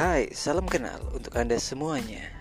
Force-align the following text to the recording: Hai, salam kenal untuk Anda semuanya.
Hai, 0.00 0.32
salam 0.32 0.64
kenal 0.64 0.96
untuk 1.12 1.36
Anda 1.36 1.60
semuanya. 1.60 2.39